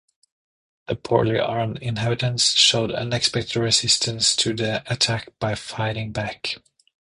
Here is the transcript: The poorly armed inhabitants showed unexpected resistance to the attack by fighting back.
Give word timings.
The 0.87 0.95
poorly 0.95 1.37
armed 1.37 1.77
inhabitants 1.77 2.53
showed 2.55 2.91
unexpected 2.91 3.55
resistance 3.57 4.35
to 4.37 4.51
the 4.55 4.81
attack 4.91 5.29
by 5.37 5.53
fighting 5.53 6.11
back. 6.11 6.55